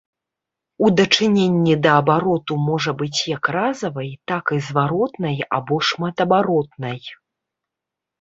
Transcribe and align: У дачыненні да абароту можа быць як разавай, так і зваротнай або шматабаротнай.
У 0.85 0.87
дачыненні 0.99 1.73
да 1.85 1.91
абароту 2.03 2.53
можа 2.69 2.91
быць 3.01 3.19
як 3.37 3.43
разавай, 3.55 4.09
так 4.31 4.45
і 4.55 4.57
зваротнай 4.69 5.37
або 5.59 5.77
шматабаротнай. 5.91 6.99